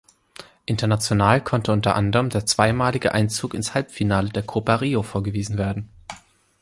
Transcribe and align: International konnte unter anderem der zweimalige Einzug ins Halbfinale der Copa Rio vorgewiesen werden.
International 0.65 1.43
konnte 1.43 1.71
unter 1.71 1.93
anderem 1.95 2.29
der 2.31 2.47
zweimalige 2.47 3.11
Einzug 3.13 3.53
ins 3.53 3.75
Halbfinale 3.75 4.29
der 4.31 4.41
Copa 4.41 4.77
Rio 4.77 5.03
vorgewiesen 5.03 5.59
werden. 5.59 5.89